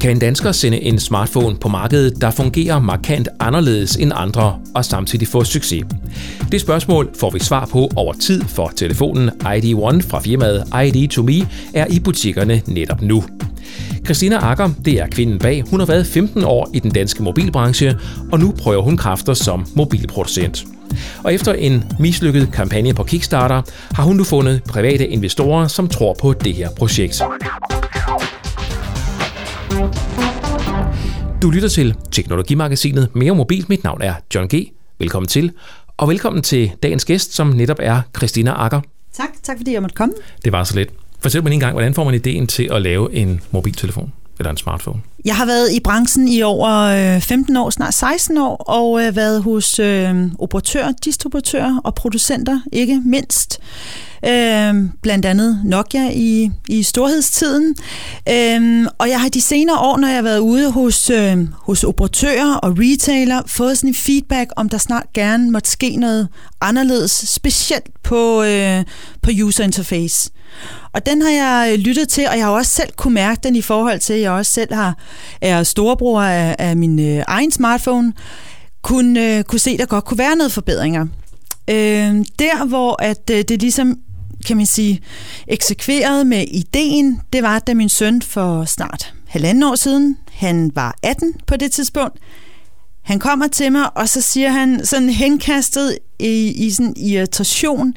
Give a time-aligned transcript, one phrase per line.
[0.00, 4.84] Kan en dansker sende en smartphone på markedet, der fungerer markant anderledes end andre og
[4.84, 5.84] samtidig få succes?
[6.52, 11.86] Det spørgsmål får vi svar på over tid, for telefonen ID1 fra firmaet ID2Me er
[11.90, 13.24] i butikkerne netop nu.
[14.04, 15.62] Christina Akker, det er kvinden bag.
[15.70, 17.98] Hun har været 15 år i den danske mobilbranche,
[18.32, 20.75] og nu prøver hun kræfter som mobilproducent.
[21.24, 23.62] Og efter en mislykket kampagne på Kickstarter,
[23.94, 27.22] har hun nu fundet private investorer, som tror på det her projekt.
[31.42, 33.64] Du lytter til Teknologimagasinet Mere Mobil.
[33.68, 34.72] Mit navn er John G.
[34.98, 35.52] Velkommen til.
[35.96, 38.80] Og velkommen til dagens gæst, som netop er Christina Akker.
[39.12, 40.14] Tak, tak fordi jeg måtte komme.
[40.44, 40.90] Det var så lidt.
[41.20, 44.56] Fortæl mig en gang, hvordan får man ideen til at lave en mobiltelefon eller en
[44.56, 45.00] smartphone?
[45.24, 46.70] Jeg har været i branchen i over
[47.16, 52.60] øh, 15 år, snart 16 år, og øh, været hos øh, operatører, distributører og producenter,
[52.72, 53.60] ikke mindst.
[54.24, 57.74] Øh, blandt andet Nokia i, i storhedstiden.
[58.28, 61.84] Øh, og jeg har de senere år, når jeg har været ude hos, øh, hos
[61.84, 66.28] operatører og retailer, fået sådan en feedback, om der snart gerne måtte ske noget
[66.60, 68.84] anderledes, specielt på, øh,
[69.22, 70.30] på user interface.
[70.92, 73.56] Og den har jeg øh, lyttet til, og jeg har også selv kunne mærke den
[73.56, 74.98] i forhold til, at jeg også selv har,
[75.40, 78.12] er storebror af, af min øh, egen smartphone,
[78.82, 81.06] kunne, øh, kunne se, at der godt kunne være noget forbedringer.
[81.70, 83.98] Øh, der, hvor at øh, det ligesom
[84.46, 85.02] kan man sige,
[85.48, 90.96] eksekveret med ideen, det var, da min søn for snart halvanden år siden, han var
[91.02, 92.18] 18 på det tidspunkt,
[93.02, 97.94] han kommer til mig, og så siger han sådan henkastet i, i sådan irritation,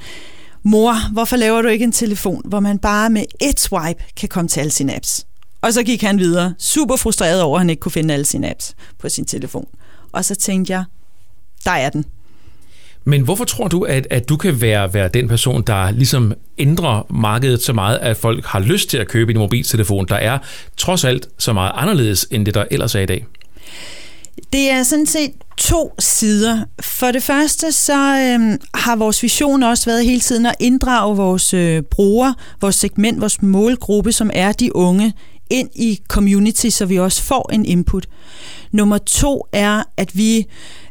[0.64, 4.48] mor, hvorfor laver du ikke en telefon, hvor man bare med et swipe kan komme
[4.48, 5.26] til alle sine apps?
[5.62, 8.50] Og så gik han videre, super frustreret over, at han ikke kunne finde alle sine
[8.50, 9.68] apps på sin telefon.
[10.12, 10.84] Og så tænkte jeg,
[11.66, 12.06] der er den.
[13.06, 17.06] Men hvorfor tror du, at, at du kan være, være den person, der ligesom ændrer
[17.10, 20.38] markedet så meget, at folk har lyst til at købe en mobiltelefon, der er
[20.78, 23.26] trods alt så meget anderledes, end det der ellers er i dag?
[24.54, 26.66] Det er sådan set to sider.
[26.82, 31.54] For det første så øh, har vores vision også været hele tiden at inddrage vores
[31.54, 35.14] øh, brugere, vores segment, vores målgruppe, som er de unge,
[35.50, 38.06] ind i community, så vi også får en input.
[38.72, 40.46] Nummer to er, at vi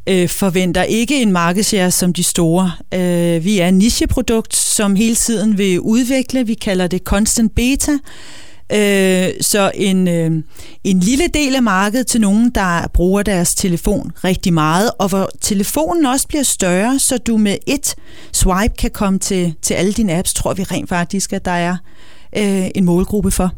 [0.06, 2.72] øh, forventer ikke en markedsjære som de store.
[2.94, 6.46] Øh, vi er en nicheprodukt, som hele tiden vil udvikle.
[6.46, 7.98] Vi kalder det constant beta.
[8.72, 10.30] Øh, så en, øh,
[10.84, 15.28] en lille del af markedet til nogen, der bruger deres telefon rigtig meget, og hvor
[15.40, 17.94] telefonen også bliver større, så du med et
[18.32, 21.76] swipe kan komme til, til alle dine apps, tror vi rent faktisk, at der er
[22.36, 23.52] øh, en målgruppe for.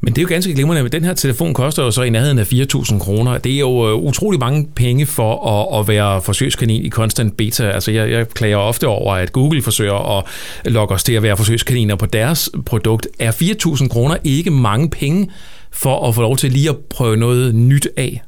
[0.00, 2.38] Men det er jo ganske glimrende, at den her telefon koster jo så i nærheden
[2.38, 3.38] af 4.000 kroner.
[3.38, 7.70] Det er jo øh, utrolig mange penge for at, at være forsøgskanin i constant beta.
[7.70, 10.24] Altså jeg, jeg klager ofte over, at Google forsøger at
[10.64, 13.08] lokke os til at være forsøgskaniner på deres produkt.
[13.18, 15.30] Er 4.000 kroner ikke mange penge
[15.70, 18.22] for at få lov til lige at prøve noget nyt af?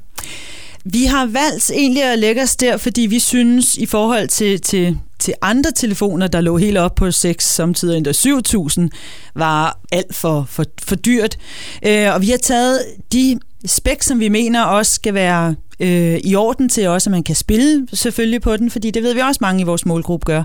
[0.84, 4.98] Vi har valgt egentlig at lægge os der, fordi vi synes i forhold til, til,
[5.18, 8.88] til andre telefoner, der lå helt op på 6, samtidig endda 7.000,
[9.34, 11.38] var alt for, for, for dyrt.
[11.86, 12.80] Øh, og vi har taget
[13.12, 17.22] de spæk, som vi mener også skal være øh, i orden til også, at man
[17.22, 20.42] kan spille selvfølgelig på den, fordi det ved vi også mange i vores målgruppe gør.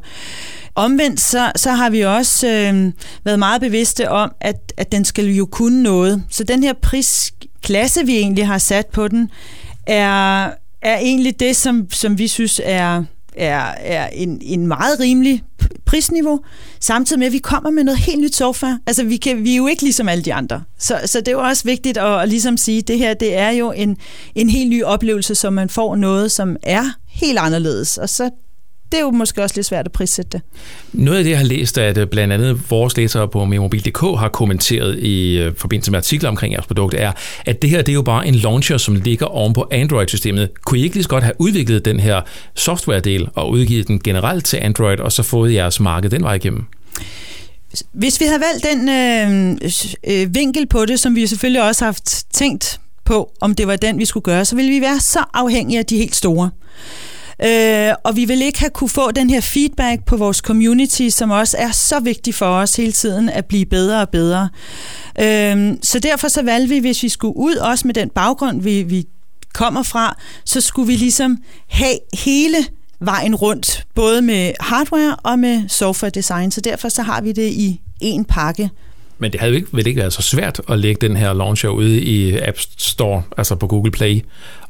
[0.76, 2.92] Omvendt så, så har vi også øh,
[3.24, 6.24] været meget bevidste om, at, at den skal jo kunne noget.
[6.30, 9.30] Så den her prisklasse, vi egentlig har sat på den,
[9.88, 10.44] er,
[10.82, 13.04] er egentlig det, som, som vi synes er,
[13.36, 15.44] er, er en, en meget rimelig
[15.86, 16.40] prisniveau,
[16.80, 18.78] samtidig med, at vi kommer med noget helt nyt sofa.
[18.88, 20.64] Altså, vi, kan, vi er jo ikke ligesom alle de andre.
[20.80, 23.36] Så, så det er jo også vigtigt at, at ligesom sige, at det her det
[23.36, 23.98] er jo en,
[24.36, 27.98] en helt ny oplevelse, så man får noget, som er helt anderledes.
[27.98, 28.30] Og så
[28.92, 30.42] det er jo måske også lidt svært at prissætte det.
[30.94, 34.30] Noget af det, jeg har læst, at øh, blandt andet vores læsere på memobil.dk har
[34.30, 37.12] kommenteret i øh, forbindelse med artikler omkring jeres produkt, er,
[37.46, 40.50] at det her det er jo bare en launcher, som ligger oven på Android-systemet.
[40.62, 42.22] Kunne I ikke lige så godt have udviklet den her
[42.56, 46.66] software-del og udgivet den generelt til Android, og så fået jeres marked den vej igennem?
[47.92, 51.88] Hvis vi havde valgt den øh, øh, vinkel på det, som vi selvfølgelig også har
[51.88, 55.24] haft tænkt på, om det var den, vi skulle gøre, så ville vi være så
[55.34, 56.50] afhængige af de helt store.
[57.44, 61.32] Øh, og vi vil ikke have kunne få den her feedback på vores community, som
[61.32, 64.50] også er så vigtig for os hele tiden at blive bedre og bedre.
[65.20, 68.84] Øh, så derfor så valgte vi, hvis vi skulle ud også med den baggrund, vi,
[68.84, 69.06] vi
[69.54, 71.38] kommer fra, så skulle vi ligesom
[71.68, 72.58] have hele
[73.00, 76.52] vejen rundt, både med hardware og med software design.
[76.52, 78.70] Så derfor så har vi det i en pakke.
[79.20, 81.70] Men det havde jo ikke, vel ikke været så svært at lægge den her launcher
[81.70, 84.22] ude i App Store, altså på Google Play,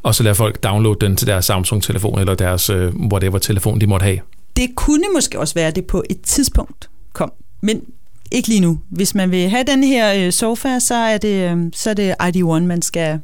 [0.07, 4.03] og så lade folk downloade den til deres Samsung-telefon eller deres uh, whatever-telefon, de måtte
[4.03, 4.19] have.
[4.57, 7.31] Det kunne måske også være, det på et tidspunkt kom.
[7.61, 7.81] Men
[8.31, 8.79] ikke lige nu.
[8.89, 12.15] Hvis man vil have den her øh, sofa, så er det, øh, så er det
[12.21, 13.19] ID1, man skal,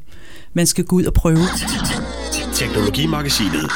[0.53, 1.37] man skal gå ud og prøve.
[2.53, 3.71] Teknologimagasinet.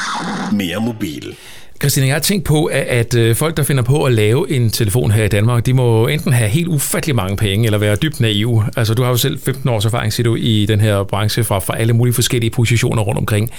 [0.51, 1.35] Mere mobil.
[1.81, 4.69] Christina, jeg har tænkt på, at, at øh, folk, der finder på at lave en
[4.69, 8.19] telefon her i Danmark, de må enten have helt ufattelig mange penge, eller være dybt
[8.19, 8.63] naive.
[8.77, 11.59] Altså, du har jo selv 15 års erfaring, siger du, i den her branche fra,
[11.59, 13.51] fra alle mulige forskellige positioner rundt omkring.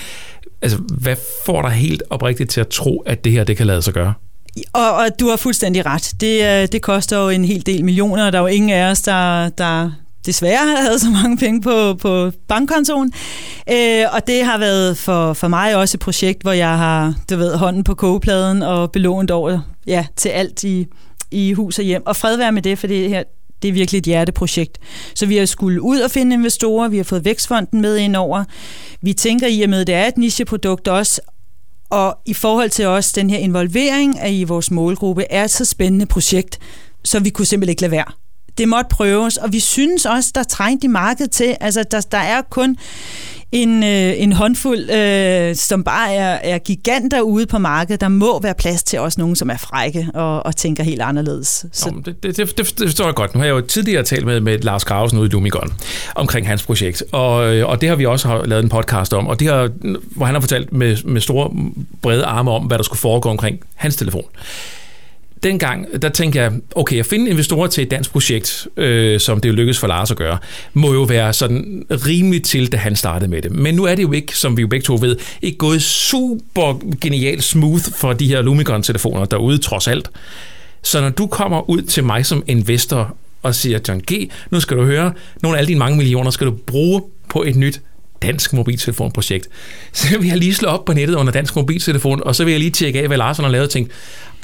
[0.62, 1.16] Altså, hvad
[1.46, 4.14] får dig helt oprigtigt til at tro, at det her, det kan lade sig gøre?
[4.72, 6.12] Og, og du har fuldstændig ret.
[6.20, 8.90] Det, øh, det koster jo en hel del millioner, og der er jo ingen af
[8.90, 9.90] os, der, der
[10.28, 13.12] desværre havde så mange penge på, på bankkontoen.
[13.70, 17.36] Øh, og det har været for, for mig også et projekt, hvor jeg har du
[17.36, 20.86] ved, hånden på kogepladen og belånt over ja, til alt i,
[21.30, 22.06] i hus og hjem.
[22.06, 23.22] Og fred være med det, for det her
[23.62, 24.78] det er virkelig et hjerteprojekt.
[25.14, 28.44] Så vi har skulle ud og finde investorer, vi har fået Vækstfonden med ind over.
[29.02, 31.20] Vi tænker i og med, at det er et nicheprodukt også,
[31.90, 35.64] og i forhold til os, den her involvering af i vores målgruppe er et så
[35.64, 36.58] spændende projekt,
[37.04, 38.27] så vi kunne simpelthen ikke lade være.
[38.58, 41.56] Det måtte prøves, og vi synes også, der trængte i markedet til.
[41.60, 42.76] Altså, der, der er kun
[43.52, 48.00] en, øh, en håndfuld, øh, som bare er, er giganter ude på markedet.
[48.00, 51.66] Der må være plads til også nogen, som er frække og, og tænker helt anderledes.
[51.72, 51.90] Så.
[51.90, 53.34] Nå, det, det, det, det forstår jeg godt.
[53.34, 55.72] Nu har jeg jo tidligere talt med, med Lars Gravesen ude i Lumigon
[56.14, 59.40] omkring hans projekt, og, øh, og det har vi også lavet en podcast om, og
[59.40, 59.70] det har,
[60.16, 61.50] hvor han har fortalt med, med store,
[62.02, 64.24] brede arme om, hvad der skulle foregå omkring hans telefon
[65.42, 69.48] dengang, der tænkte jeg, okay, at finde investorer til et dansk projekt, øh, som det
[69.48, 70.38] jo lykkedes for Lars at gøre,
[70.72, 73.52] må jo være sådan rimeligt til, da han startede med det.
[73.52, 76.96] Men nu er det jo ikke, som vi jo begge to ved, ikke gået super
[77.00, 80.10] genialt smooth for de her Lumicon-telefoner derude, trods alt.
[80.82, 84.76] Så når du kommer ud til mig som investor og siger, John G., nu skal
[84.76, 85.12] du høre,
[85.42, 87.80] nogle af alle dine mange millioner skal du bruge på et nyt
[88.22, 89.48] dansk mobiltelefonprojekt.
[89.92, 92.60] Så vil jeg lige slå op på nettet under dansk mobiltelefon, og så vil jeg
[92.60, 93.90] lige tjekke af, hvad Lars har lavet og tænke,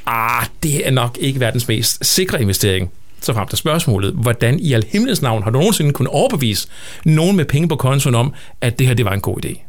[0.06, 2.91] ah, det er nok ikke verdens mest sikre investering.
[3.21, 6.69] Så frem til spørgsmålet, hvordan i al himlens navn har du nogensinde kunnet overbevise
[7.05, 9.62] nogen med penge på kontoen om, at det her det var en god idé?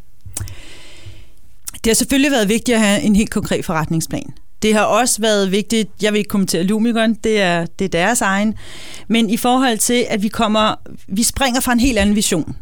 [1.84, 4.34] Det har selvfølgelig været vigtigt at have en helt konkret forretningsplan.
[4.62, 8.22] Det har også været vigtigt, jeg vil ikke kommentere Lumikon, det er, det er deres
[8.22, 8.54] egen,
[9.08, 10.76] men i forhold til, at vi kommer,
[11.08, 12.56] vi springer fra en helt anden vision.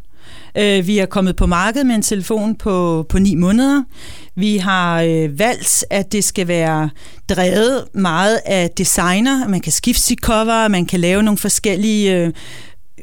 [0.58, 3.84] Øh, vi er kommet på markedet med en telefon på, på ni måneder.
[4.36, 6.90] Vi har øh, valgt, at det skal være
[7.30, 9.48] drevet meget af designer.
[9.48, 12.32] Man kan skifte sit cover, man kan lave nogle forskellige øh,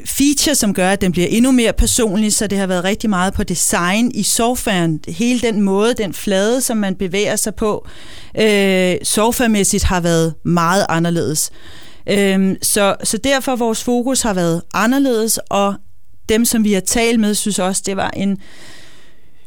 [0.07, 3.35] feature, som gør, at den bliver endnu mere personlig, så det har været rigtig meget
[3.35, 5.01] på design i sofaen.
[5.09, 7.87] Hele den måde, den flade, som man bevæger sig på,
[8.41, 11.51] øh, sofamæssigt har været meget anderledes.
[12.07, 15.75] Øh, så, så derfor vores fokus har været anderledes, og
[16.31, 18.39] dem, som vi har talt med, synes også, det var en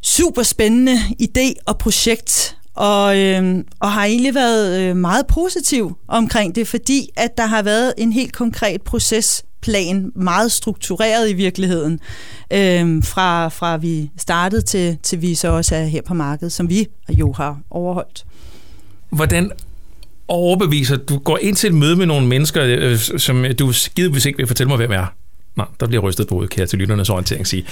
[0.02, 6.56] super spændende idé og projekt, og, øh, og har egentlig været øh, meget positiv omkring
[6.56, 12.00] det, fordi at der har været en helt konkret procesplan, meget struktureret i virkeligheden,
[12.52, 16.70] øh, fra, fra vi startede til, til vi så også er her på markedet, som
[16.70, 18.26] vi jo har overholdt.
[19.10, 19.52] Hvordan
[20.28, 21.18] overbeviser du?
[21.18, 24.68] går ind til et møde med nogle mennesker, øh, som du givetvis ikke vil fortælle
[24.68, 25.23] mig, hvem er.
[25.56, 27.66] Nej, der bliver rystet på hovedet, kan jeg til lytternes orientering sige.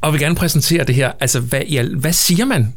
[0.00, 1.12] Og vil gerne præsentere det her.
[1.20, 2.74] Altså, hvad, ja, hvad siger man?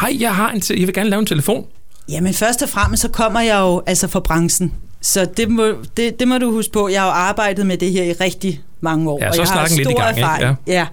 [0.00, 1.66] Hej, jeg, har en jeg vil gerne lave en telefon.
[2.08, 4.74] Jamen, først og fremmest, så kommer jeg jo altså fra branchen.
[5.00, 6.88] Så det må, det, det må du huske på.
[6.88, 9.18] Jeg har jo arbejdet med det her i rigtig mange år.
[9.24, 10.56] Ja, så og jeg har stor lidt i gang, erfaring.
[10.66, 10.86] Ja.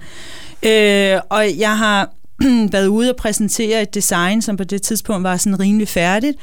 [0.64, 1.16] ja.
[1.16, 2.10] Øh, og jeg har
[2.72, 6.38] været ude og præsentere et design, som på det tidspunkt var sådan rimelig færdigt.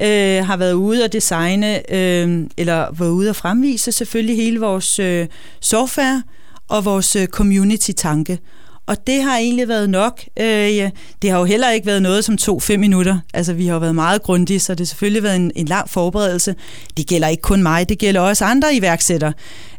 [0.00, 4.98] Øh, har været ude og designe, øh, eller været ude og fremvise selvfølgelig hele vores
[4.98, 5.26] øh,
[5.60, 6.22] software
[6.68, 8.38] og vores øh, community-tanke.
[8.86, 10.20] Og det har egentlig været nok.
[10.40, 10.90] Øh, ja,
[11.22, 13.18] det har jo heller ikke været noget, som tog fem minutter.
[13.34, 15.90] Altså, vi har jo været meget grundige, så det har selvfølgelig været en, en lang
[15.90, 16.54] forberedelse.
[16.96, 19.32] Det gælder ikke kun mig, det gælder også andre iværksættere.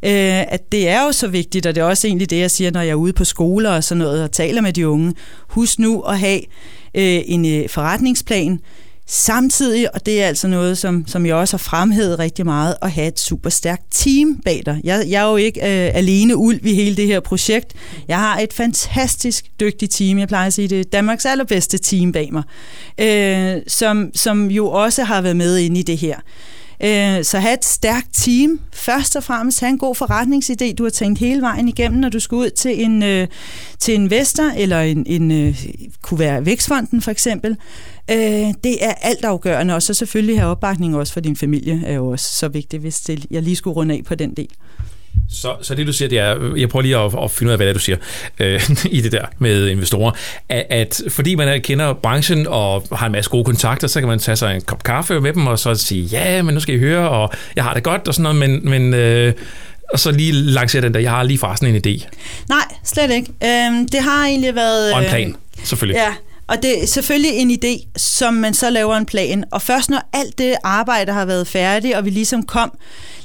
[0.03, 2.71] Øh, at det er jo så vigtigt, og det er også egentlig det, jeg siger,
[2.71, 5.13] når jeg er ude på skoler og sådan noget, og taler med de unge.
[5.47, 6.39] Husk nu at have
[6.95, 8.59] øh, en øh, forretningsplan,
[9.09, 12.91] Samtidig, og det er altså noget, som, som jeg også har fremhævet rigtig meget, at
[12.91, 14.81] have et super stærkt team bag dig.
[14.83, 17.73] Jeg, jeg er jo ikke øh, alene ulv i hele det her projekt.
[18.07, 20.19] Jeg har et fantastisk dygtigt team.
[20.19, 22.43] Jeg plejer at sige, det er Danmarks allerbedste team bag mig,
[22.97, 26.15] øh, som, som jo også har været med inde i det her.
[26.83, 28.59] Øh, så have et stærkt team.
[28.73, 32.19] Først og fremmest have en god forretningsidé, du har tænkt hele vejen igennem, når du
[32.19, 33.27] skal ud til en, øh,
[33.79, 35.65] til en investor, eller en, en øh,
[36.01, 37.57] kunne være Vækstfonden for eksempel.
[38.11, 42.07] Øh, det er altafgørende, og så selvfølgelig have opbakning også for din familie, er jo
[42.07, 44.49] også så vigtigt, hvis det, jeg lige skulle runde af på den del.
[45.29, 47.57] Så, så det du siger, det er, jeg prøver lige at, at finde ud af,
[47.57, 47.97] hvad det er, du siger
[48.39, 50.11] øh, i det der med investorer,
[50.49, 54.19] at, at fordi man kender branchen og har en masse gode kontakter, så kan man
[54.19, 56.79] tage sig en kop kaffe med dem og så sige, ja, men nu skal I
[56.79, 59.33] høre, og jeg har det godt og sådan noget, men, men øh,
[59.93, 62.07] og så lige lancere den der, jeg har lige sådan en idé.
[62.49, 63.29] Nej, slet ikke.
[63.43, 64.93] Øhm, det har egentlig været...
[64.93, 65.97] Og en plan, selvfølgelig.
[65.97, 66.13] Ja,
[66.47, 69.43] og det er selvfølgelig en idé, som man så laver en plan.
[69.51, 72.71] Og først når alt det arbejde har været færdigt, og vi ligesom kom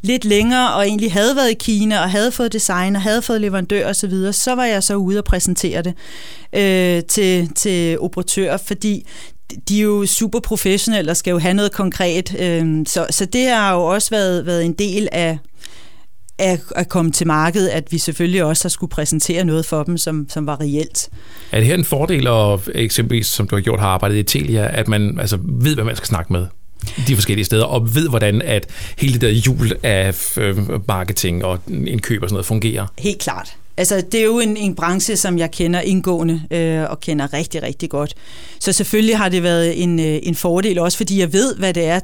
[0.03, 3.41] lidt længere, og egentlig havde været i Kina, og havde fået design, og havde fået
[3.41, 5.95] leverandør osv., så, videre, så var jeg så ude og præsentere det
[6.53, 9.07] øh, til, til operatører, fordi
[9.69, 12.37] de er jo super professionelle og skal jo have noget konkret.
[12.39, 15.39] Øh, så, så det har jo også været, været en del af,
[16.43, 19.99] at, at komme til markedet, at vi selvfølgelig også har skulle præsentere noget for dem,
[19.99, 21.09] som, som var reelt.
[21.53, 24.79] Er det her en fordel, og eksempelvis, som du har gjort, har arbejdet i Telia,
[24.79, 26.47] at man altså, ved, hvad man skal snakke med?
[27.09, 28.67] de forskellige steder, og ved, hvordan at
[28.99, 30.57] hele det der hjul af øh,
[30.89, 32.87] marketing og indkøb og sådan noget fungerer.
[32.99, 33.57] Helt klart.
[33.77, 37.63] Altså, det er jo en, en branche, som jeg kender indgående øh, og kender rigtig,
[37.63, 38.15] rigtig godt.
[38.61, 41.85] Så selvfølgelig har det været en, øh, en fordel, også fordi jeg ved, hvad det
[41.85, 42.01] er,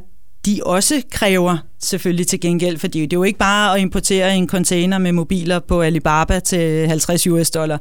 [0.46, 4.48] de også kræver selvfølgelig til gengæld, fordi det er jo ikke bare at importere en
[4.48, 7.80] container med mobiler på Alibaba til 50 US dollar.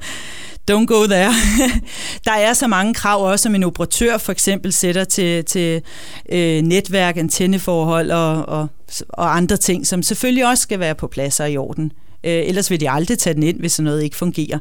[0.72, 1.34] Don't go there.
[2.26, 5.82] der er så mange krav også, som en operatør for eksempel sætter til, til
[6.30, 8.68] øh, netværk, antenneforhold og, og,
[9.10, 11.92] og andre ting, som selvfølgelig også skal være på plads og i orden.
[12.24, 14.60] Øh, ellers vil de aldrig tage den ind, hvis sådan noget ikke fungerer.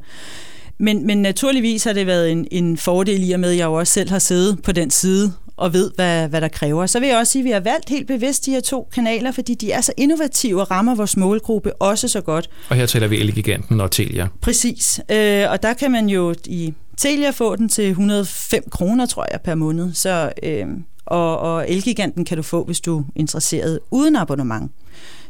[0.79, 3.73] Men, men naturligvis har det været en, en fordel i og med, at jeg jo
[3.73, 6.87] også selv har siddet på den side og ved, hvad, hvad der kræver.
[6.87, 9.33] Så vil jeg også sige, at vi har valgt helt bevidst de her to kanaler,
[9.33, 12.51] fordi de er så innovative og rammer vores målgruppe også så godt.
[12.69, 14.29] Og her taler vi Elgiganten og Telia.
[14.41, 15.01] Præcis.
[15.11, 19.41] Øh, og der kan man jo i Telia få den til 105 kroner, tror jeg,
[19.41, 19.95] per måned.
[19.95, 20.67] Så, øh,
[21.07, 24.73] og, og Elgiganten kan du få, hvis du er interesseret uden abonnement.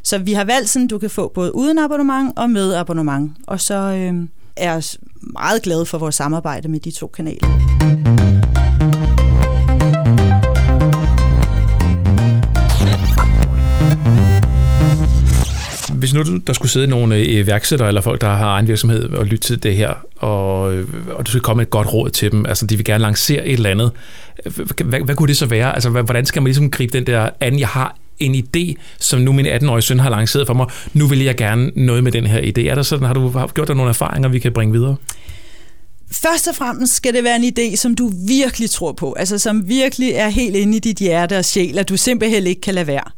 [0.03, 3.31] Så vi har valgt sådan, du kan få både uden abonnement og med abonnement.
[3.47, 4.13] Og så øh,
[4.55, 4.83] er jeg
[5.21, 8.56] meget glad for vores samarbejde med de to kanaler.
[16.07, 19.25] Hvis nu der skulle sidde nogle øh, iværksættere eller folk, der har egen virksomhed og
[19.25, 22.31] lytte til det her, og, øh, og du skal komme med et godt råd til
[22.31, 23.91] dem, altså de vil gerne lancere et eller andet,
[24.85, 25.73] hvad, hvad kunne det så være?
[25.73, 29.31] Altså hvordan skal man ligesom gribe den der an, jeg har en idé, som nu
[29.31, 32.41] min 18-årige søn har lanceret for mig, nu vil jeg gerne noget med den her
[32.41, 32.61] idé.
[32.61, 34.95] Er der sådan, har du gjort dig nogle erfaringer, vi kan bringe videre?
[36.11, 39.69] Først og fremmest skal det være en idé, som du virkelig tror på, altså som
[39.69, 42.87] virkelig er helt inde i dit hjerte og sjæl, at du simpelthen ikke kan lade
[42.87, 43.11] være.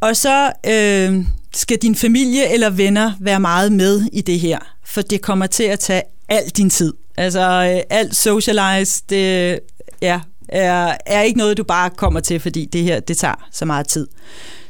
[0.00, 1.24] Og så øh,
[1.54, 5.62] skal din familie eller venner være meget med i det her, for det kommer til
[5.62, 6.92] at tage al din tid.
[7.16, 9.58] Altså øh, alt socialize, det øh,
[10.02, 13.64] ja, er, er ikke noget, du bare kommer til, fordi det her det tager så
[13.64, 14.06] meget tid.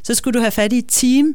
[0.03, 1.35] Så skulle du have fat i et team.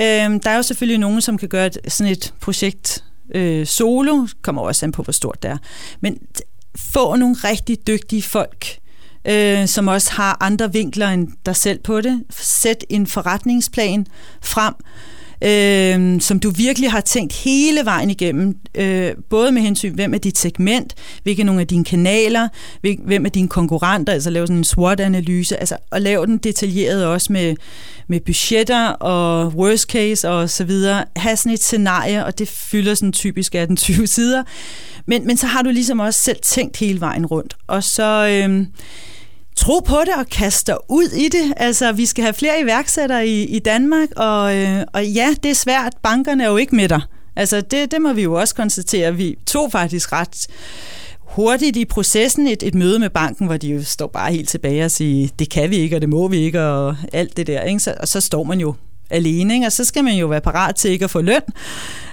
[0.00, 4.26] Øh, der er jo selvfølgelig nogen, som kan gøre et, sådan et projekt øh, solo,
[4.42, 5.58] kommer også an på, hvor stort det er.
[6.00, 6.18] Men
[6.76, 8.78] få nogle rigtig dygtige folk,
[9.28, 12.22] øh, som også har andre vinkler end dig selv på det.
[12.40, 14.06] Sæt en forretningsplan
[14.42, 14.74] frem,
[15.44, 20.18] øh, som du virkelig har tænkt hele vejen igennem, øh, både med hensyn, hvem er
[20.18, 22.48] dit segment, hvilke nogle af dine kanaler,
[23.04, 27.32] hvem er dine konkurrenter, altså lave sådan en SWOT-analyse, altså og lave den detaljeret også
[27.32, 27.56] med,
[28.08, 31.04] med budgetter og worst case og så videre.
[31.16, 34.42] Ha' sådan et scenarie, og det fylder sådan typisk af den 20 sider,
[35.06, 38.28] men, men så har du ligesom også selv tænkt hele vejen rundt, og så...
[38.48, 38.66] Øh,
[39.56, 41.54] tro på det og kaste dig ud i det.
[41.56, 45.54] Altså, vi skal have flere iværksættere i, i Danmark, og, øh, og ja, det er
[45.54, 45.92] svært.
[46.02, 47.00] Bankerne er jo ikke med dig.
[47.36, 49.16] Altså, det, det må vi jo også konstatere.
[49.16, 50.46] Vi tog faktisk ret
[51.20, 54.84] hurtigt i processen et, et møde med banken, hvor de jo står bare helt tilbage
[54.84, 57.62] og siger, det kan vi ikke, og det må vi ikke, og alt det der.
[57.62, 57.80] Ikke?
[57.80, 58.74] Så, og så står man jo
[59.10, 59.66] alene, ikke?
[59.66, 61.42] og så skal man jo være parat til ikke at få løn.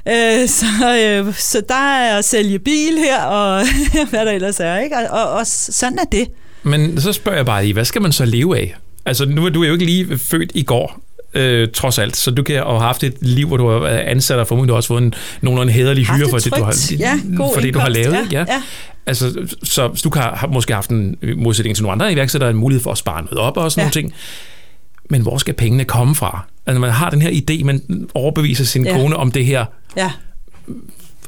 [0.07, 0.65] Øh, så,
[0.99, 3.63] øh, så der er at sælge bil her, og
[4.09, 4.77] hvad der ellers er.
[4.77, 4.97] Ikke?
[4.97, 6.27] Og, og, og sådan er det.
[6.63, 8.75] Men så spørger jeg bare lige, hvad skal man så leve af?
[9.05, 11.01] Altså, nu er du jo ikke lige født i går,
[11.33, 12.15] øh, trods alt.
[12.15, 14.87] Så du kan have haft et liv, hvor du har været ansat og formodentlig også
[14.87, 18.13] fået en, nogenlunde hederlig hyre for det, du har, ja, for det, du har lavet.
[18.13, 18.39] Ja, ja.
[18.39, 18.61] ja.
[19.05, 22.83] Altså, så du kan have måske haft en modsætning til nogle andre iværksættere, en mulighed
[22.83, 23.83] for at spare noget op og sådan ja.
[23.83, 24.13] nogle ting.
[25.09, 26.45] Men hvor skal pengene komme fra?
[26.65, 28.93] Altså, man har den her idé, man overbeviser sin ja.
[28.93, 29.65] kone om det her.
[29.97, 30.11] Ja.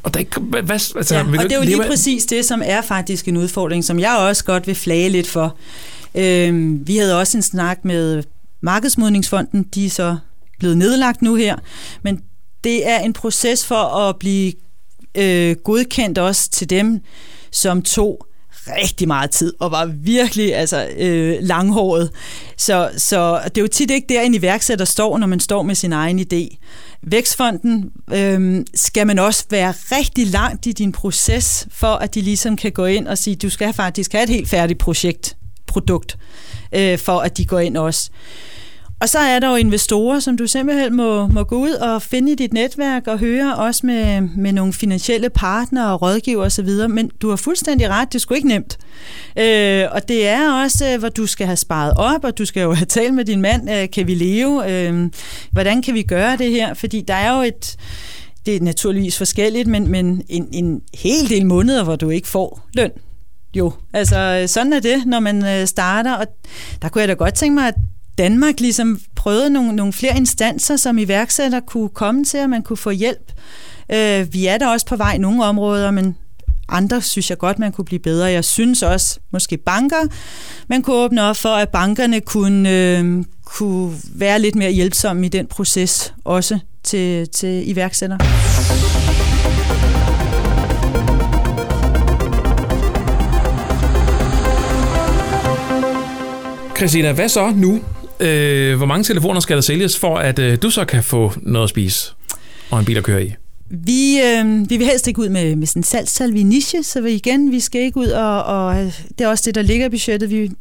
[0.05, 2.81] Og der ikke, hvad, altså, ja, og det er jo lige præcis det, som er
[2.81, 5.57] faktisk en udfordring, som jeg også godt vil flage lidt for.
[6.15, 8.23] Øhm, vi havde også en snak med
[8.61, 10.17] Markedsmodningsfonden, de er så
[10.59, 11.55] blevet nedlagt nu her,
[12.03, 12.21] men
[12.63, 14.53] det er en proces for at blive
[15.15, 16.99] øh, godkendt også til dem,
[17.51, 18.27] som tog
[18.67, 22.09] rigtig meget tid, og var virkelig altså, øh, langhåret.
[22.57, 25.75] Så, så det er jo tit ikke der, en iværksætter står, når man står med
[25.75, 26.57] sin egen idé.
[27.01, 32.55] Vækstfonden øh, skal man også være rigtig langt i din proces, for at de ligesom
[32.55, 36.17] kan gå ind og sige, du skal faktisk have et helt færdigt projekt, produkt,
[36.71, 38.09] øh, for at de går ind også.
[39.01, 42.31] Og så er der jo investorer, som du simpelthen må, må gå ud og finde
[42.31, 46.69] i dit netværk og høre også med, med nogle finansielle partnere og rådgiver osv.
[46.89, 48.77] Men du har fuldstændig ret, det er sgu ikke nemt.
[49.39, 52.61] Øh, og det er også, øh, hvor du skal have sparet op, og du skal
[52.61, 54.71] jo have talt med din mand, øh, kan vi leve?
[54.71, 55.09] Øh,
[55.51, 56.73] hvordan kan vi gøre det her?
[56.73, 57.77] Fordi der er jo et
[58.45, 62.67] det er naturligvis forskelligt, men, men en, en hel del måneder, hvor du ikke får
[62.73, 62.91] løn.
[63.55, 66.27] Jo, altså øh, sådan er det, når man øh, starter, og
[66.81, 67.75] der kunne jeg da godt tænke mig, at
[68.17, 72.77] Danmark ligesom prøvede nogle, nogle flere instanser, som iværksætter kunne komme til, at man kunne
[72.77, 73.31] få hjælp.
[73.91, 76.15] Øh, vi er der også på vej i nogle områder, men
[76.69, 78.25] andre synes jeg godt, man kunne blive bedre.
[78.25, 80.07] Jeg synes også, måske banker,
[80.67, 85.29] man kunne åbne op for, at bankerne kunne, øh, kunne være lidt mere hjælpsomme i
[85.29, 88.17] den proces, også til, til iværksætter.
[96.77, 97.81] Christina, hvad så nu?
[98.19, 101.63] Øh, hvor mange telefoner skal der sælges, for at øh, du så kan få noget
[101.63, 102.11] at spise
[102.69, 103.33] og en bil at køre i?
[103.69, 106.83] Vi, øh, vi vil helst ikke ud med, med sådan en salgstal, vi er niche,
[106.83, 108.75] så vi igen, vi skal ikke ud og, og
[109.17, 110.29] det er også det, der ligger i budgettet.
[110.29, 110.51] Vi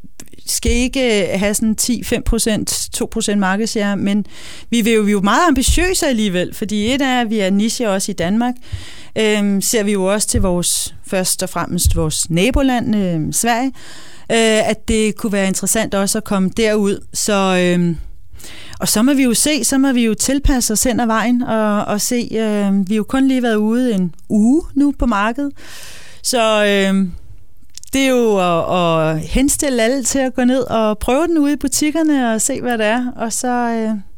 [0.47, 4.27] skal ikke øh, have sådan 10-5%, 2% markedsjære, men
[4.71, 7.51] vi, vil jo, vi er jo meget ambitiøse alligevel, fordi et er, at vi er
[7.51, 8.55] niche også i Danmark,
[9.19, 13.73] øh, ser vi jo også til vores, først og fremmest vores naboland, øh, Sverige,
[14.33, 17.07] øh, at det kunne være interessant også at komme derud.
[17.13, 17.97] Så, øh,
[18.81, 21.43] og så må vi jo se, så må vi jo tilpasse os hen ad vejen
[21.43, 22.29] og, og se.
[22.33, 25.53] Øh, vi har jo kun lige været ude en uge nu på markedet,
[26.23, 27.09] så øh,
[27.93, 31.53] det er jo at, at henstille alle til at gå ned og prøve den ude
[31.53, 33.49] i butikkerne og se, hvad det er, og så...
[33.49, 34.14] Øh,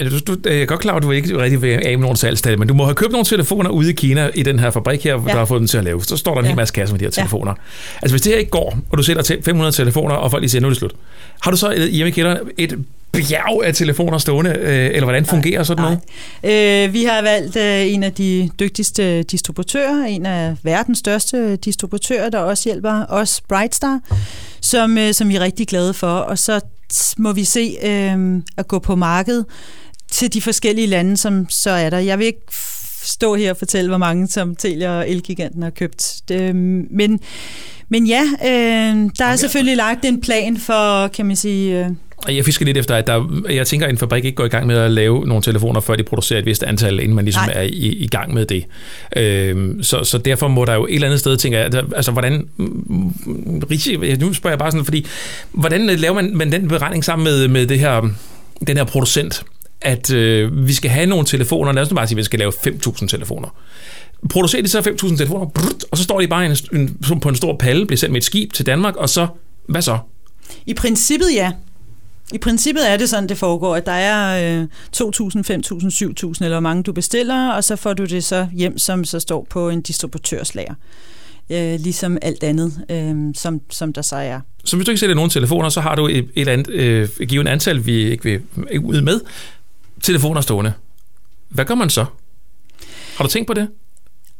[0.00, 2.58] du, du, jeg er godt klar, at du ikke rigtig vil af med nogle salgstal,
[2.58, 5.12] men du må have købt nogle telefoner ude i Kina i den her fabrik her,
[5.12, 5.32] ja.
[5.32, 6.04] der har fået den til at lave.
[6.04, 6.48] Så står der en ja.
[6.48, 7.52] hel masse kasser med de her telefoner.
[7.56, 7.98] Ja.
[8.02, 10.60] Altså hvis det her ikke går, og du sælger 500 telefoner, og folk lige siger,
[10.60, 10.92] nu er det slut.
[11.40, 12.78] Har du så hjemme i kælderen et
[13.12, 15.98] bjerg af telefoner stående, øh, eller hvordan fungerer sådan noget?
[16.86, 22.30] Øh, vi har valgt øh, en af de dygtigste distributører, en af verdens største distributører,
[22.30, 24.00] der også hjælper os, Brightstar,
[24.60, 26.06] som, øh, som vi er rigtig glade for.
[26.06, 26.60] Og så
[27.18, 29.44] må vi se øh, at gå på markedet
[30.10, 31.98] til de forskellige lande, som så er der.
[31.98, 32.46] Jeg vil ikke
[33.02, 36.20] stå her og fortælle, hvor mange som Telia og Elgiganten har købt.
[36.28, 37.20] Det, men,
[37.88, 41.96] men ja, øh, der er selvfølgelig lagt en plan for, kan man sige...
[42.28, 44.48] Øh, jeg fisker lidt efter, at der, jeg tænker, at en fabrik ikke går i
[44.48, 47.44] gang med at lave nogle telefoner, før de producerer et vist antal, inden man ligesom
[47.44, 47.54] Nej.
[47.56, 48.64] er i, i gang med det.
[49.16, 52.48] Øhm, så, så derfor må der jo et eller andet sted, tænker jeg, altså hvordan,
[54.20, 55.06] nu spørger jeg bare sådan, fordi,
[55.52, 58.00] hvordan laver man, man den beregning sammen med, med det her,
[58.66, 59.42] den her producent,
[59.80, 62.38] at øh, vi skal have nogle telefoner, lad os nu bare sige, at vi skal
[62.38, 63.48] lave 5.000 telefoner.
[64.30, 67.34] Producerer de så 5.000 telefoner, brrrt, og så står de bare en, en, på en
[67.34, 69.26] stor palle, bliver sendt med et skib til Danmark, og så,
[69.66, 69.98] hvad så?
[70.66, 71.52] I princippet ja.
[72.32, 76.48] I princippet er det sådan, det foregår, at der er øh, 2.000, 5.000, 7.000 eller
[76.48, 79.68] hvor mange du bestiller, og så får du det så hjem, som så står på
[79.68, 80.74] en distributørslager.
[81.50, 84.40] Øh, ligesom alt andet, øh, som, som der så er.
[84.64, 87.08] Så hvis du ikke sælger nogen telefoner, så har du et, et eller andet øh,
[87.28, 88.40] givet antal, vi ikke vil
[88.80, 89.20] ud med,
[90.02, 90.72] telefoner stående.
[91.48, 92.04] Hvad gør man så?
[93.16, 93.68] Har du tænkt på det?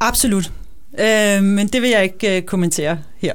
[0.01, 0.53] Absolut.
[0.99, 3.35] Øh, men det vil jeg ikke øh, kommentere her.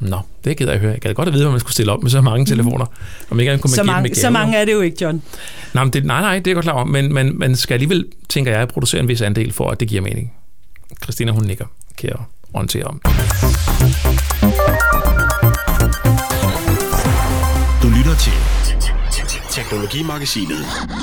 [0.00, 0.92] Nå, det gider jeg høre.
[0.92, 2.86] Jeg gad godt at vide, hvad man skulle stille op med så mange telefoner.
[3.30, 5.22] Om ikke kunne man så, mange, så mange er det jo ikke, John.
[5.74, 6.84] Nej, men det, nej, nej, det er jeg godt klar over.
[6.84, 10.02] Men men man skal alligevel, tænker jeg, producere en vis andel for, at det giver
[10.02, 10.32] mening.
[11.02, 11.64] Christina, hun nikker.
[11.98, 12.16] Kan jeg
[12.52, 13.00] orientere om.
[17.82, 18.32] Du lytter til
[19.50, 20.58] Teknologimagasinet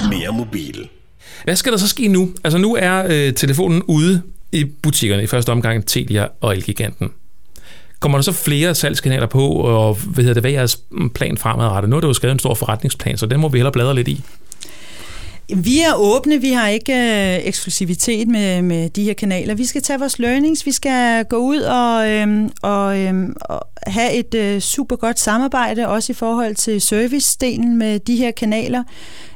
[0.09, 0.89] Mere Mobil.
[1.43, 2.29] Hvad skal der så ske nu?
[2.43, 7.09] Altså nu er øh, telefonen ude i butikkerne i første omgang Telia og Elgiganten.
[7.99, 10.79] Kommer der så flere salgskanaler på, og hvad, hedder det, hvad er jeres
[11.15, 11.89] plan fremadrettet?
[11.89, 14.07] Nu er det jo skrevet en stor forretningsplan, så den må vi hellere bladre lidt
[14.07, 14.23] i.
[15.55, 19.55] Vi er åbne, vi har ikke øh, eksklusivitet med, med de her kanaler.
[19.55, 24.13] Vi skal tage vores learnings, vi skal gå ud og, øh, og, øh, og have
[24.13, 28.83] et øh, super godt samarbejde, også i forhold til servicedelen med de her kanaler.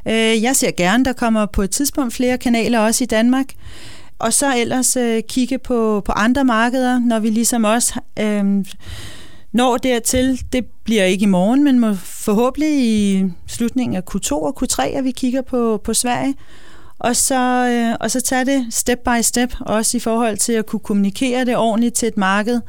[0.08, 3.46] Øh, jeg ser gerne, der kommer på et tidspunkt flere kanaler også i Danmark.
[4.22, 8.66] Og så ellers øh, kigge på, på andre markeder, når vi ligesom også øh,
[9.54, 10.42] når dertil.
[10.54, 15.04] Det bliver ikke i morgen, men må forhåbentlig i slutningen af Q2 og Q3, at
[15.04, 16.36] vi kigger på, på Sverige.
[17.00, 20.66] Og så, øh, og så tage det step by step, også i forhold til at
[20.66, 22.62] kunne kommunikere det ordentligt til et marked.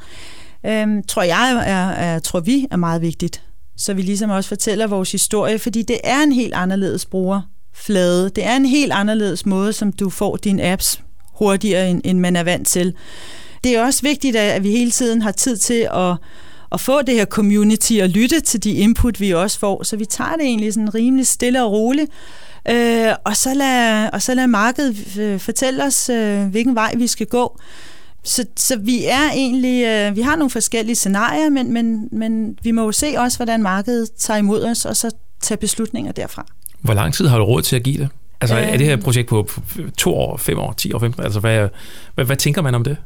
[0.67, 3.43] øh, tror jeg, er, er, tror vi er meget vigtigt.
[3.77, 8.31] Så vi ligesom også fortæller vores historie, fordi det er en helt anderledes brugerflade.
[8.31, 11.01] Det er en helt anderledes måde, som du får dine apps
[11.43, 12.95] hurtigere, end, end man er vant til.
[13.65, 16.17] Det er også vigtigt, at vi hele tiden har tid til at,
[16.73, 19.83] at få det her community og lytte til de input, vi også får.
[19.83, 22.11] Så vi tager det egentlig sådan rimelig stille og roligt.
[22.71, 27.07] Øh, og, så lad, og så lad markedet øh, fortælle os, øh, hvilken vej vi
[27.07, 27.59] skal gå.
[28.25, 32.71] Så, så vi er egentlig, øh, vi har nogle forskellige scenarier, men, men, men vi
[32.71, 36.47] må jo se også, hvordan markedet tager imod os, og så tage beslutninger derfra.
[36.81, 38.09] Hvor lang tid har du råd til at give det?
[38.43, 39.49] Altså er det her projekt på
[39.99, 41.69] to år, fem år, ti år, fem Altså hvad,
[42.15, 42.97] hvad, hvad tænker man om det?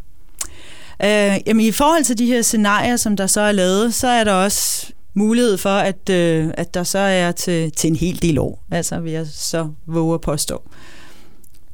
[1.04, 4.24] Øh, jamen i forhold til de her scenarier, som der så er lavet, så er
[4.24, 8.38] der også mulighed for, at, øh, at der så er til, til en hel del
[8.38, 8.64] år.
[8.70, 10.62] Altså vil jeg så våge at påstå.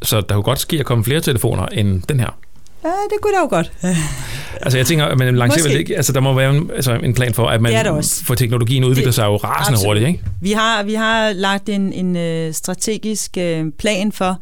[0.02, 2.38] Så der kunne godt ske at komme flere telefoner end den her?
[2.84, 3.72] Ja, det kunne da jo godt.
[4.64, 7.34] altså jeg tænker, at man vel ikke, altså der må være en, altså en plan
[7.34, 9.86] for, at man for teknologien udvikler det, sig jo rasende absolut.
[9.86, 10.24] hurtigt, ikke?
[10.40, 14.38] Vi har, vi har lagt en, en øh, strategisk øh, plan for,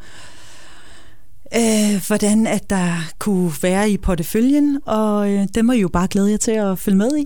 [1.55, 6.07] øh, hvordan at der kunne være i porteføljen, og øh, det må I jo bare
[6.07, 7.23] glæde jer til at følge med i.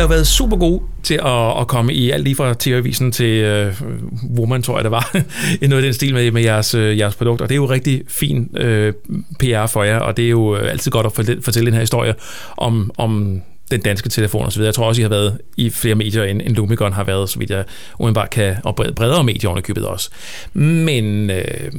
[0.00, 4.38] har været super gode til at, at komme i alt lige fra TV-avisen til uh,
[4.38, 5.16] Woman, tror jeg det var,
[5.62, 7.46] i noget af den stil med, med jeres, uh, jeres produkter.
[7.46, 8.92] Det er jo rigtig fin uh, øh,
[9.38, 12.14] PR for jer, og det er jo øh, altid godt at fortælle den her historie
[12.56, 14.62] om, om den danske telefon osv.
[14.62, 17.38] Jeg tror også, I har været i flere medier, end, end Lumicon har været, så
[17.38, 17.64] vidt jeg
[17.98, 20.10] umiddelbart kan, og bredere medier underkøbet også.
[20.52, 21.72] Men øh,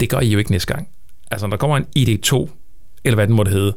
[0.00, 0.88] det gør I jo ikke næste gang.
[1.30, 2.48] Altså, når der kommer en ID2,
[3.04, 3.74] eller hvad den måtte hedde,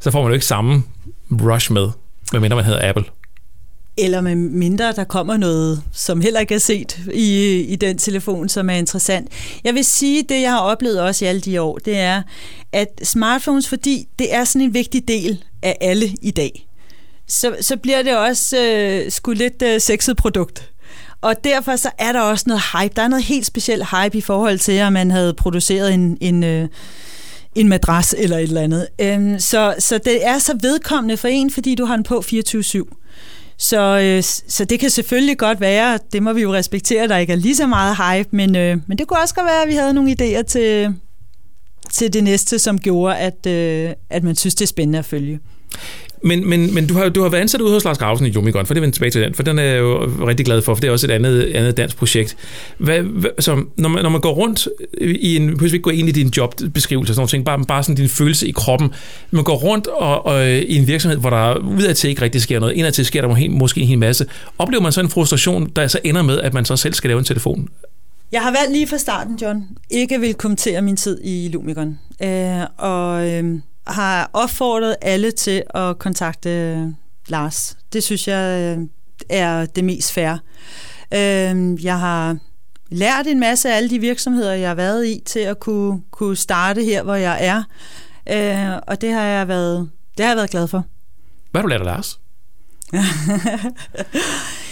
[0.00, 0.82] så får man jo ikke samme
[1.30, 1.88] rush med,
[2.32, 3.04] medmindre man hedder Apple.
[3.98, 8.48] Eller med mindre der kommer noget, som heller ikke er set i, i den telefon,
[8.48, 9.28] som er interessant.
[9.64, 12.22] Jeg vil sige, det jeg har oplevet også i alle de år, det er,
[12.72, 16.68] at smartphones, fordi det er sådan en vigtig del af alle i dag,
[17.28, 20.70] så, så bliver det også øh, sgu lidt øh, sexet produkt.
[21.20, 22.94] Og derfor så er der også noget hype.
[22.96, 26.44] Der er noget helt specielt hype i forhold til, at man havde produceret en, en,
[26.44, 26.68] øh,
[27.56, 28.86] en madras eller et eller andet.
[29.00, 33.56] Øhm, så, så det er så vedkommende for en, fordi du har den på 24-7.
[33.58, 37.32] Så, øh, så det kan selvfølgelig godt være, det må vi jo respektere, der ikke
[37.32, 39.74] er lige så meget hype, men, øh, men det kunne også godt være, at vi
[39.74, 40.94] havde nogle idéer til,
[41.92, 45.40] til det næste, som gjorde, at, øh, at man synes, det er spændende at følge.
[46.22, 48.66] Men, men, men du, har, du har været ansat ude hos Lars Grausen i Jumigon,
[48.66, 50.80] for det vender tilbage til den, for den er jeg jo rigtig glad for, for
[50.80, 52.36] det er også et andet, andet dansk projekt.
[52.78, 54.68] Hvad, hvad, så når, man, når man går rundt
[55.00, 57.94] i en, hvis vi går ind i din jobbeskrivelse, sådan nogle ting, bare, bare sådan
[57.94, 58.90] din følelse i kroppen,
[59.30, 62.60] man går rundt og, og, øh, i en virksomhed, hvor der udadtil ikke rigtig sker
[62.60, 64.26] noget, indadtil sker der måske, måske en hel masse,
[64.58, 67.18] oplever man så en frustration, der så ender med, at man så selv skal lave
[67.18, 67.68] en telefon?
[68.32, 71.98] Jeg har valgt lige fra starten, John, ikke vil kommentere min tid i Lumikon.
[72.22, 73.44] Øh, og øh,
[73.86, 76.94] har opfordret alle til at kontakte
[77.28, 77.76] Lars.
[77.92, 78.84] Det synes jeg øh,
[79.28, 80.32] er det mest fair.
[81.14, 82.36] Øh, jeg har
[82.90, 86.36] lært en masse af alle de virksomheder, jeg har været i, til at kunne, kunne
[86.36, 87.62] starte her, hvor jeg er.
[88.30, 90.84] Øh, og det har jeg været, det har jeg været glad for.
[91.50, 92.20] Hvad har du lært af Lars?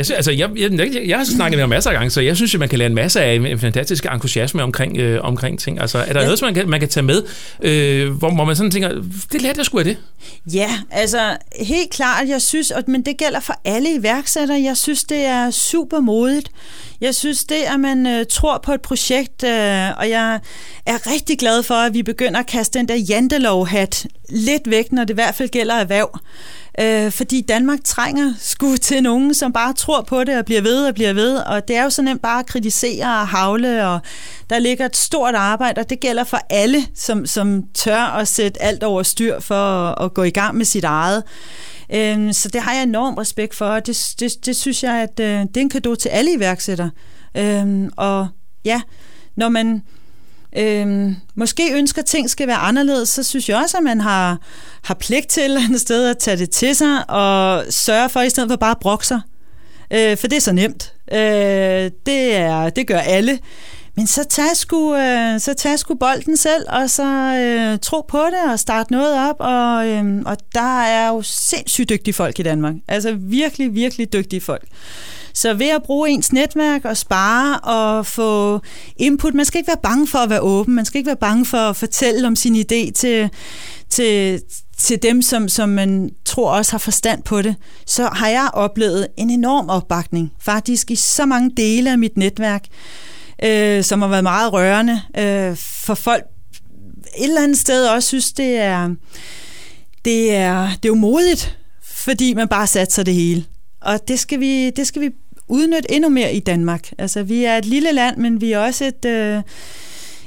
[0.00, 2.20] Jeg, synes, altså, jeg, jeg, jeg, jeg har snakket med ham masser af gange, så
[2.20, 5.58] jeg synes, at man kan lære en masse af en fantastisk entusiasme omkring, øh, omkring
[5.58, 5.80] ting.
[5.80, 6.26] Altså, er der ja.
[6.26, 7.22] noget, som man kan, man kan tage med,
[7.62, 8.88] øh, hvor, hvor man sådan tænker,
[9.32, 9.96] det lærte jeg sgu af det?
[10.54, 15.04] Ja, altså helt klart, jeg synes, og, men det gælder for alle iværksættere, jeg synes,
[15.04, 16.48] det er super modigt.
[17.00, 20.40] Jeg synes, det at man øh, tror på et projekt, øh, og jeg
[20.86, 25.04] er rigtig glad for, at vi begynder at kaste den der jantelov-hat lidt væk, når
[25.04, 26.20] det i hvert fald gælder erhverv.
[26.80, 30.86] Øh, fordi Danmark trænger sgu til nogen, som bare tror på det og bliver ved
[30.86, 31.36] og bliver ved.
[31.36, 34.00] Og det er jo så nemt bare at kritisere og havle, og
[34.50, 38.62] der ligger et stort arbejde, og det gælder for alle, som, som tør at sætte
[38.62, 41.22] alt over styr for at, at gå i gang med sit eget.
[41.94, 45.20] Øh, så det har jeg enorm respekt for, og det, det, det synes jeg, at
[45.20, 46.90] øh, det er en gave til alle iværksættere.
[47.36, 48.28] Øh, og
[48.64, 48.80] ja,
[49.36, 49.82] når man
[50.56, 54.38] øhm, måske ønsker, at ting skal være anderledes, så synes jeg også, at man har,
[54.84, 58.20] har pligt til et eller andet sted at tage det til sig og sørge for,
[58.20, 59.20] i stedet for bare at brokke sig.
[59.92, 60.92] Øh, for det er så nemt.
[61.12, 63.38] Øh, det, er, det gør alle.
[64.00, 67.04] Men så tag, sgu, øh, så tag sgu bolden selv, og så
[67.36, 69.36] øh, tro på det, og start noget op.
[69.38, 72.74] Og, øh, og der er jo sindssygt dygtige folk i Danmark.
[72.88, 74.68] Altså virkelig, virkelig dygtige folk.
[75.34, 78.60] Så ved at bruge ens netværk og spare og få
[78.96, 81.46] input, man skal ikke være bange for at være åben, man skal ikke være bange
[81.46, 83.30] for at fortælle om sin idé til,
[83.90, 84.40] til,
[84.78, 89.06] til dem, som, som man tror også har forstand på det, så har jeg oplevet
[89.16, 92.64] en enorm opbakning, faktisk i så mange dele af mit netværk
[93.42, 96.24] øh, som har været meget rørende øh, for folk
[97.16, 98.94] et eller andet sted også synes, det er,
[100.04, 103.44] det er, det er jo modigt, fordi man bare satser det hele.
[103.80, 105.10] Og det skal vi, det skal vi
[105.48, 106.90] udnytte endnu mere i Danmark.
[106.98, 109.04] Altså, vi er et lille land, men vi er også et...
[109.04, 109.42] Øh,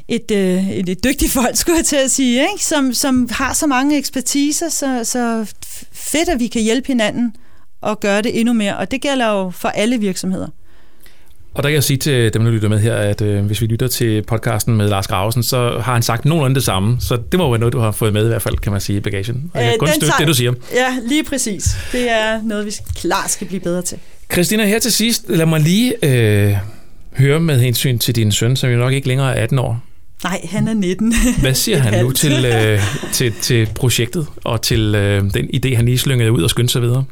[0.07, 2.65] et, øh, et, et dygtigt folk, skulle jeg til at sige, ikke?
[2.65, 5.53] Som, som har så mange ekspertiser, så, så
[5.91, 7.35] fedt, at vi kan hjælpe hinanden
[7.81, 8.77] og gøre det endnu mere.
[8.77, 10.47] Og det gælder jo for alle virksomheder.
[11.53, 13.65] Og der kan jeg sige til dem, der lytter med her, at øh, hvis vi
[13.65, 16.97] lytter til podcasten med Lars Gravesen, så har han sagt nogenlunde det samme.
[16.99, 18.97] Så det må være noget, du har fået med i hvert fald, kan man sige,
[18.97, 19.51] i bagagen.
[19.53, 20.53] Og jeg kan kun støtte tager, det, du siger.
[20.73, 21.77] Ja, lige præcis.
[21.91, 23.97] Det er noget, vi klart skal blive bedre til.
[24.31, 26.55] Christina, her til sidst, lad mig lige øh,
[27.17, 29.83] høre med hensyn til din søn, som jo nok ikke længere er 18 år.
[30.23, 31.13] Nej, han er 19.
[31.41, 32.79] Hvad siger han nu til, øh,
[33.11, 36.81] til, til projektet og til øh, den idé, han lige slyngede ud og skyndte sig
[36.81, 37.03] videre?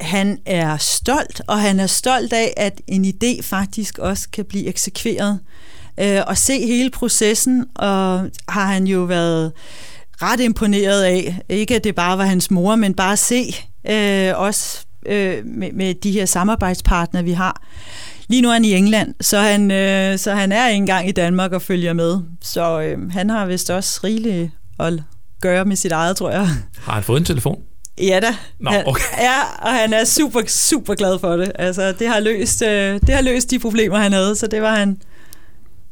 [0.00, 4.66] Han er stolt, og han er stolt af, at en idé faktisk også kan blive
[4.66, 5.38] eksekveret.
[6.00, 9.52] Øh, og se hele processen, og har han jo været
[10.22, 11.40] ret imponeret af.
[11.48, 13.54] Ikke at det bare var hans mor, men bare se
[13.90, 17.62] øh, også øh, med, med de her samarbejdspartnere, vi har.
[18.28, 21.12] Lige nu er han i England, så han, øh, så han er ikke engang i
[21.12, 22.18] Danmark og følger med.
[22.42, 24.92] Så øh, han har vist også rigeligt at
[25.40, 26.48] gøre med sit eget, tror jeg.
[26.78, 27.62] Har han fået en telefon?
[27.98, 28.34] Ja da.
[28.60, 29.02] Nå, okay.
[29.12, 31.52] Han, ja, og han er super, super glad for det.
[31.54, 34.74] Altså, det har, løst, øh, det har løst de problemer, han havde, så det var
[34.74, 35.00] han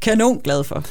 [0.00, 0.84] kanon glad for.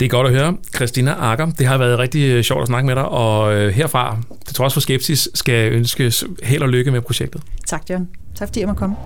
[0.00, 0.56] Det er godt at høre.
[0.74, 4.18] Christina Akker, det har været rigtig øh, sjovt at snakke med dig, og øh, herfra,
[4.46, 7.40] til trods for skepsis, skal ønskes held og lykke med projektet.
[7.66, 8.08] Tak, John.
[8.34, 8.96] Tak fordi jeg måtte komme.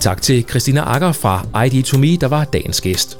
[0.00, 3.18] Tak til Christina Akker fra ID2Me, der var dagens gæst.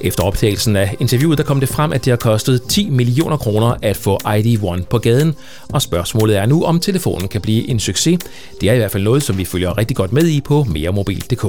[0.00, 3.74] Efter optagelsen af interviewet, der kom det frem, at det har kostet 10 millioner kroner
[3.82, 5.34] at få ID1 på gaden,
[5.72, 8.18] og spørgsmålet er nu, om telefonen kan blive en succes.
[8.60, 11.44] Det er i hvert fald noget, som vi følger rigtig godt med i på meremobil.dk.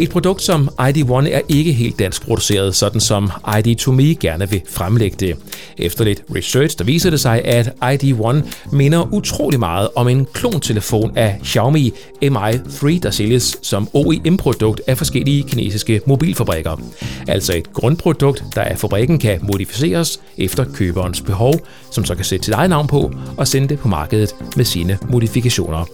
[0.00, 5.16] Et produkt som ID1 er ikke helt dansk produceret, sådan som ID2Me gerne vil fremlægge
[5.20, 5.36] det.
[5.78, 8.36] Efter lidt research, der viser det sig, at ID1
[8.72, 11.92] minder utrolig meget om en klontelefon af Xiaomi
[12.24, 16.80] Mi3, der sælges som OEM-produkt af forskellige kinesiske mobilfabrikker.
[17.28, 21.54] Altså et grundprodukt, der af fabrikken kan modificeres efter køberens behov,
[21.90, 24.98] som så kan sætte sit eget navn på og sende det på markedet med sine
[25.10, 25.84] modifikationer.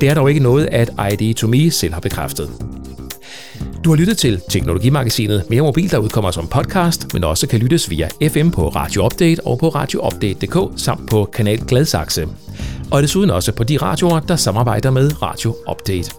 [0.00, 2.50] Det er dog ikke noget, at ID2Me selv har bekræftet.
[3.86, 7.90] Du har lyttet til Teknologimagasinet Mere Mobil, der udkommer som podcast, men også kan lyttes
[7.90, 12.28] via FM på Radio Update og på radioupdate.dk samt på kanal Gladsaxe.
[12.90, 16.10] Og desuden også på de radioer, der samarbejder med Radio Update.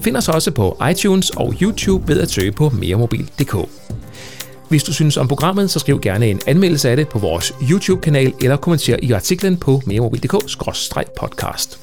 [0.00, 3.56] Find os også på iTunes og YouTube ved at søge på meremobil.dk.
[4.68, 8.32] Hvis du synes om programmet, så skriv gerne en anmeldelse af det på vores YouTube-kanal
[8.40, 11.78] eller kommenter i artiklen på meremobil.dk-podcast.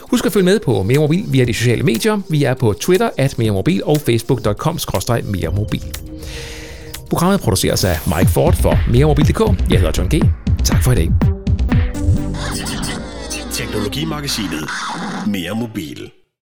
[0.00, 2.20] Husk at følge med på Mere Mobil via de sociale medier.
[2.28, 4.78] Vi er på Twitter at Mere Mobil og facebook.com
[5.24, 5.82] Mere Mobil.
[7.10, 9.40] Programmet produceres af Mike Ford for meremobil.dk.
[9.70, 10.22] Jeg hedder John G.
[10.64, 11.10] Tak for i dag.
[13.52, 14.68] Teknologimagasinet
[15.26, 16.21] Mere Mobil.